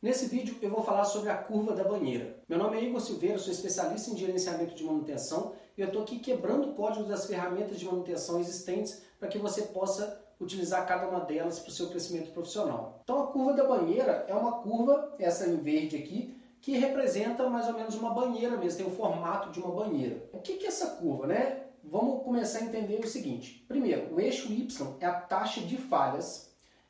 [0.00, 2.36] Nesse vídeo eu vou falar sobre a curva da banheira.
[2.48, 6.20] Meu nome é Igor Silveira, sou especialista em gerenciamento de manutenção e eu estou aqui
[6.20, 11.18] quebrando o código das ferramentas de manutenção existentes para que você possa utilizar cada uma
[11.18, 13.00] delas para o seu crescimento profissional.
[13.02, 17.66] Então a curva da banheira é uma curva, essa em verde aqui, que representa mais
[17.66, 20.30] ou menos uma banheira mesmo, tem o formato de uma banheira.
[20.32, 21.64] O que é essa curva, né?
[21.82, 23.64] Vamos começar a entender o seguinte.
[23.66, 26.47] Primeiro, o eixo Y é a taxa de falhas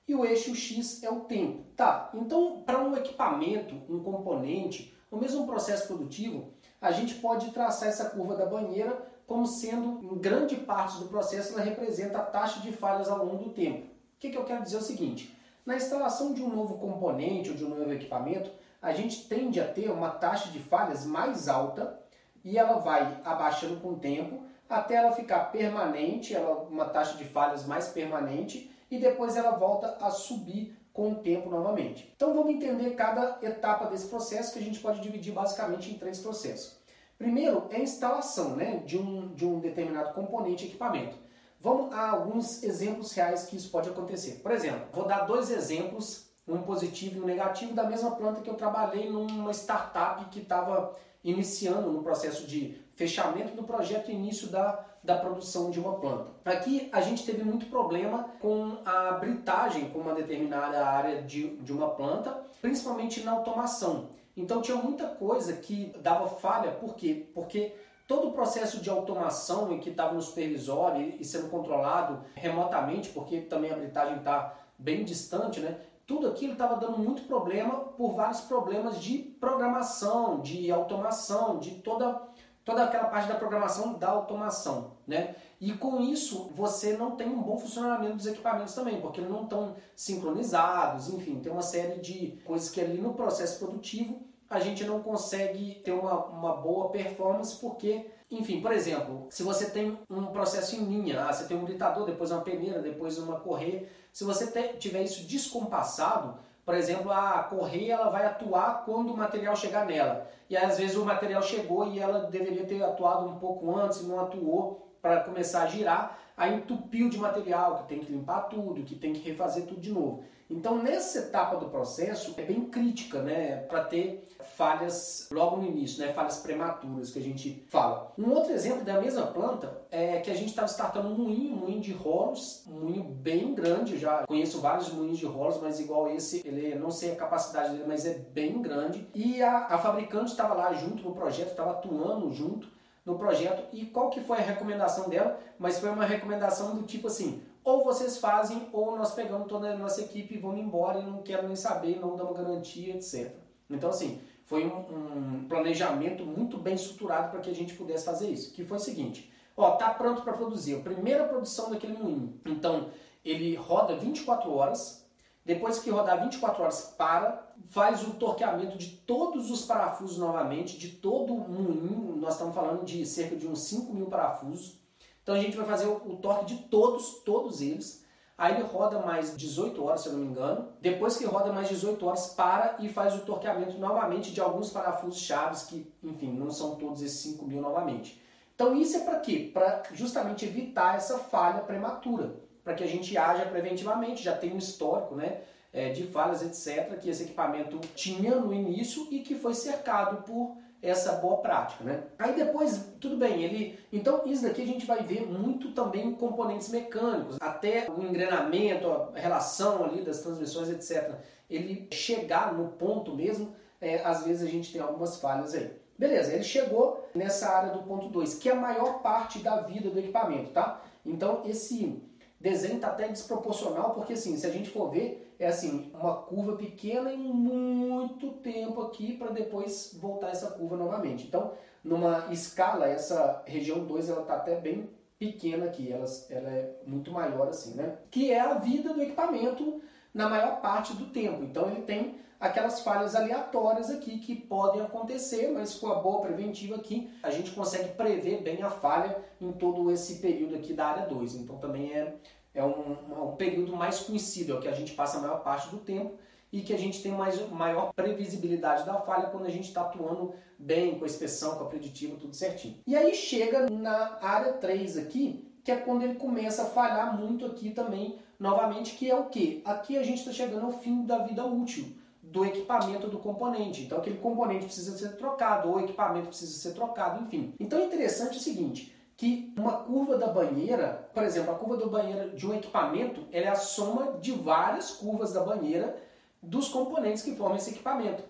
[0.09, 1.65] e o eixo X é o tempo.
[1.77, 7.89] Tá, então para um equipamento, um componente, ou mesmo processo produtivo, a gente pode traçar
[7.89, 12.61] essa curva da banheira como sendo, em grande parte do processo, ela representa a taxa
[12.61, 13.87] de falhas ao longo do tempo.
[13.87, 17.51] O que, que eu quero dizer é o seguinte, na instalação de um novo componente
[17.51, 21.47] ou de um novo equipamento, a gente tende a ter uma taxa de falhas mais
[21.47, 22.01] alta
[22.43, 27.25] e ela vai abaixando com o tempo até ela ficar permanente, ela, uma taxa de
[27.25, 32.13] falhas mais permanente e depois ela volta a subir com o tempo novamente.
[32.17, 36.19] Então vamos entender cada etapa desse processo que a gente pode dividir basicamente em três
[36.19, 36.79] processos.
[37.17, 41.17] Primeiro é a instalação né, de, um, de um determinado componente equipamento.
[41.61, 44.41] Vamos a alguns exemplos reais que isso pode acontecer.
[44.43, 48.49] Por exemplo, vou dar dois exemplos, um positivo e um negativo, da mesma planta que
[48.49, 54.49] eu trabalhei numa startup que estava iniciando no processo de fechamento do projeto e início
[54.49, 56.27] da, da produção de uma planta.
[56.45, 61.73] Aqui a gente teve muito problema com a britagem com uma determinada área de, de
[61.73, 64.09] uma planta, principalmente na automação.
[64.37, 67.27] Então tinha muita coisa que dava falha, por quê?
[67.35, 67.75] Porque
[68.07, 73.41] todo o processo de automação em que estava no supervisório e sendo controlado remotamente, porque
[73.43, 75.79] também a britagem está bem distante, né?
[76.09, 82.23] Tudo aquilo estava dando muito problema por vários problemas de programação, de automação, de toda,
[82.65, 85.37] toda aquela parte da programação da automação, né?
[85.61, 89.43] E com isso você não tem um bom funcionamento dos equipamentos também, porque eles não
[89.43, 94.85] estão sincronizados, enfim, tem uma série de coisas que ali no processo produtivo a gente
[94.85, 100.27] não consegue ter uma, uma boa performance porque, enfim, por exemplo, se você tem um
[100.27, 104.25] processo em linha, ah, você tem um gritador, depois uma peneira, depois uma correia, se
[104.25, 104.47] você
[104.79, 110.29] tiver isso descompassado, por exemplo, a correia ela vai atuar quando o material chegar nela.
[110.51, 114.21] E às vezes o material chegou e ela deveria ter atuado um pouco antes não
[114.21, 118.95] atuou para começar a girar, aí entupiu de material, que tem que limpar tudo, que
[118.95, 120.23] tem que refazer tudo de novo.
[120.51, 124.27] Então, nessa etapa do processo, é bem crítica, né, para ter
[124.57, 128.15] falhas logo no início, né, falhas prematuras que a gente fala.
[128.17, 131.59] Um outro exemplo da mesma planta é que a gente estava startando um moinho, um
[131.59, 136.09] moinho de rolos, um moinho bem grande, já conheço vários moinhos de rolos, mas igual
[136.09, 139.07] esse, ele não sei a capacidade dele, mas é bem grande.
[139.15, 142.78] E a, a fabricante estava lá junto no projeto, estava atuando junto
[143.09, 147.07] no projeto e qual que foi a recomendação dela, mas foi uma recomendação do tipo
[147.07, 151.07] assim, ou vocês fazem ou nós pegamos toda a nossa equipe e vamos embora e
[151.07, 153.33] não quero nem saber, não damos garantia, etc.
[153.71, 158.29] Então assim, foi um, um planejamento muito bem estruturado para que a gente pudesse fazer
[158.29, 162.39] isso, que foi o seguinte, ó, tá pronto para produzir, a primeira produção daquele moinho.
[162.45, 162.91] Então,
[163.25, 165.08] ele roda 24 horas,
[165.49, 170.91] depois que rodar 24 horas, para, faz o torqueamento de todos os parafusos novamente, de
[170.91, 172.15] todo o moinho.
[172.17, 174.79] Nós estamos falando de cerca de uns 5 mil parafusos.
[175.23, 178.05] Então a gente vai fazer o, torque de todos, todos eles.
[178.37, 180.69] Aí ele roda mais 18 horas, se eu não me engano.
[180.83, 185.23] Depois que roda mais 18 horas, para e faz o torqueamento novamente de alguns parafusos
[185.23, 188.23] chaves, que, enfim, não são todos esses 5 mil novamente.
[188.55, 189.51] Então isso é para quê?
[189.55, 194.59] Para justamente evitar essa falha prematura para que a gente haja preventivamente, já tem um
[194.59, 195.41] histórico né,
[195.73, 200.55] é, de falhas, etc., que esse equipamento tinha no início e que foi cercado por
[200.83, 202.03] essa boa prática, né?
[202.19, 203.79] Aí depois, tudo bem, ele...
[203.91, 209.19] Então isso daqui a gente vai ver muito também componentes mecânicos, até o engrenamento, a
[209.19, 211.15] relação ali das transmissões, etc.
[211.49, 215.71] Ele chegar no ponto mesmo, é, às vezes a gente tem algumas falhas aí.
[215.99, 219.89] Beleza, ele chegou nessa área do ponto 2, que é a maior parte da vida
[219.89, 220.83] do equipamento, tá?
[221.05, 222.07] Então esse
[222.41, 226.57] desenho está até desproporcional, porque assim, se a gente for ver, é assim, uma curva
[226.57, 231.27] pequena em muito tempo aqui para depois voltar essa curva novamente.
[231.27, 231.53] Então,
[231.83, 237.11] numa escala, essa região 2 ela está até bem pequena aqui, ela, ela é muito
[237.11, 237.99] maior assim, né?
[238.11, 239.81] Que é a vida do equipamento
[240.15, 241.43] na maior parte do tempo.
[241.43, 246.77] Então ele tem aquelas falhas aleatórias aqui que podem acontecer, mas com a boa preventiva
[246.77, 251.07] aqui a gente consegue prever bem a falha em todo esse período aqui da área
[251.07, 251.35] 2.
[251.35, 252.15] Então também é,
[252.59, 255.69] é um, um período mais conhecido, é o que a gente passa a maior parte
[255.69, 256.15] do tempo
[256.53, 260.35] e que a gente tem mais, maior previsibilidade da falha quando a gente está atuando
[260.59, 262.77] bem com a inspeção, com a preditiva, tudo certinho.
[262.87, 267.47] E aí chega na área 3 aqui, que é quando ele começa a falhar muito
[267.47, 269.63] aqui também, novamente, que é o que?
[269.65, 273.83] Aqui a gente está chegando ao fim da vida útil do equipamento do componente.
[273.83, 277.55] Então aquele componente precisa ser trocado, ou o equipamento precisa ser trocado, enfim.
[277.61, 281.87] Então é interessante o seguinte, que uma curva da banheira, por exemplo, a curva da
[281.87, 286.01] banheira de um equipamento, ela é a soma de várias curvas da banheira
[286.41, 288.23] dos componentes que formam esse equipamento.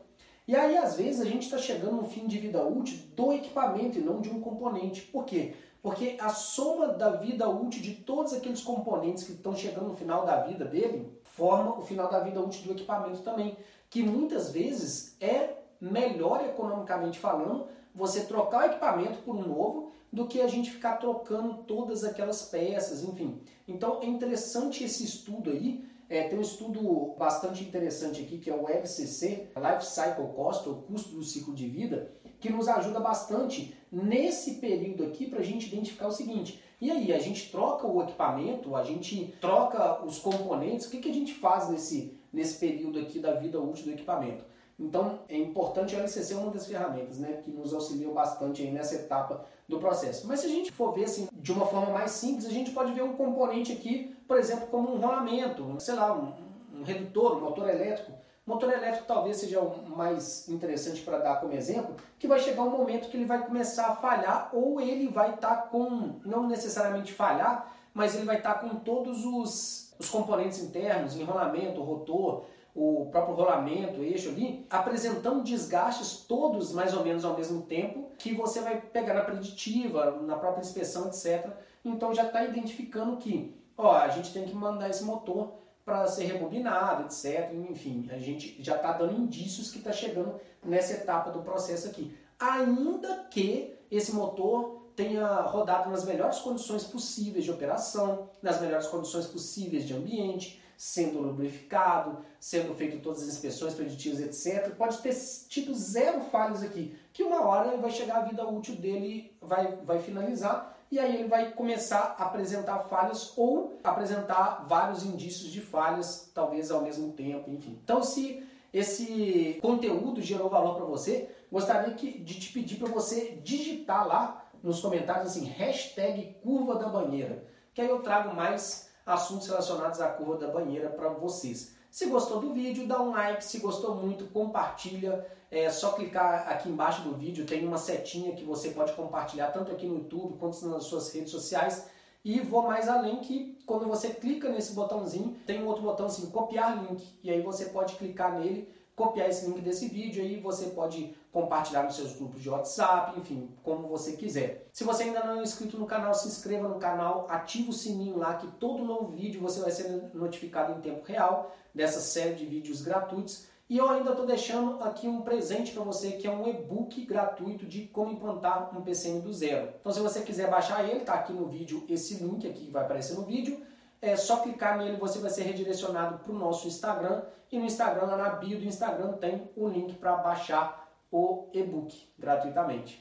[0.46, 3.98] E aí, às vezes, a gente está chegando no fim de vida útil do equipamento
[3.98, 5.02] e não de um componente.
[5.02, 5.54] Por quê?
[5.82, 10.24] Porque a soma da vida útil de todos aqueles componentes que estão chegando no final
[10.24, 13.58] da vida dele forma o final da vida útil do equipamento também.
[13.90, 20.26] Que muitas vezes é melhor economicamente falando você trocar o equipamento por um novo do
[20.26, 23.40] que a gente ficar trocando todas aquelas peças, enfim.
[23.66, 28.54] Então é interessante esse estudo aí é, tem um estudo bastante interessante aqui, que é
[28.54, 32.10] o LCC, Life Cycle Cost, ou custo do ciclo de vida,
[32.40, 36.62] que nos ajuda bastante nesse período aqui para a gente identificar o seguinte.
[36.80, 41.10] E aí, a gente troca o equipamento, a gente troca os componentes, o que, que
[41.10, 44.44] a gente faz nesse, nesse período aqui da vida útil do equipamento?
[44.78, 48.70] Então, é importante o LCC é uma das ferramentas né, que nos auxiliam bastante aí
[48.70, 50.26] nessa etapa do processo.
[50.26, 52.92] Mas se a gente for ver assim, de uma forma mais simples, a gente pode
[52.92, 56.32] ver um componente aqui, por exemplo, como um rolamento, sei lá, um,
[56.80, 58.12] um redutor, um motor elétrico.
[58.46, 62.70] Motor elétrico talvez seja o mais interessante para dar como exemplo, que vai chegar um
[62.70, 67.12] momento que ele vai começar a falhar ou ele vai estar tá com, não necessariamente
[67.12, 72.44] falhar, mas ele vai estar tá com todos os, os componentes internos, enrolamento, rotor,
[72.78, 78.12] o próprio rolamento, o eixo ali, apresentando desgastes todos mais ou menos ao mesmo tempo,
[78.16, 81.50] que você vai pegar na preditiva, na própria inspeção, etc.
[81.84, 85.54] Então já está identificando que, ó, a gente tem que mandar esse motor
[85.84, 87.52] para ser rebobinado, etc.
[87.68, 92.16] Enfim, a gente já está dando indícios que está chegando nessa etapa do processo aqui.
[92.38, 99.26] Ainda que esse motor tenha rodado nas melhores condições possíveis de operação, nas melhores condições
[99.26, 104.76] possíveis de ambiente, sendo lubrificado, sendo feito todas as inspeções preditivas, etc.
[104.76, 105.12] Pode ter
[105.48, 109.98] tido zero falhas aqui, que uma hora vai chegar a vida útil dele, vai, vai
[109.98, 116.30] finalizar, e aí ele vai começar a apresentar falhas ou apresentar vários indícios de falhas,
[116.32, 117.76] talvez ao mesmo tempo, enfim.
[117.82, 123.40] Então, se esse conteúdo gerou valor para você, gostaria que, de te pedir para você
[123.42, 127.44] digitar lá nos comentários assim, hashtag curva da banheira,
[127.74, 131.74] que aí eu trago mais assuntos relacionados à curva da banheira para vocês.
[131.90, 133.44] Se gostou do vídeo, dá um like.
[133.44, 135.26] Se gostou muito, compartilha.
[135.50, 139.72] É só clicar aqui embaixo do vídeo, tem uma setinha que você pode compartilhar tanto
[139.72, 141.88] aqui no YouTube quanto nas suas redes sociais.
[142.22, 146.30] E vou mais além que quando você clica nesse botãozinho, tem um outro botão assim,
[146.30, 147.18] copiar link.
[147.22, 148.68] E aí você pode clicar nele
[148.98, 153.48] copiar esse link desse vídeo aí, você pode compartilhar nos seus grupos de WhatsApp, enfim,
[153.62, 154.66] como você quiser.
[154.72, 158.18] Se você ainda não é inscrito no canal, se inscreva no canal, ative o sininho
[158.18, 162.44] lá que todo novo vídeo você vai ser notificado em tempo real dessa série de
[162.44, 163.46] vídeos gratuitos.
[163.70, 167.66] E eu ainda estou deixando aqui um presente para você que é um e-book gratuito
[167.66, 169.74] de como implantar um PCM do zero.
[169.80, 172.82] Então se você quiser baixar ele, tá aqui no vídeo esse link aqui que vai
[172.82, 173.60] aparecer no vídeo
[174.00, 177.22] é só clicar nele, você vai ser redirecionado para o nosso Instagram.
[177.50, 182.08] E no Instagram, lá na bio do Instagram, tem o link para baixar o e-book
[182.18, 182.96] gratuitamente.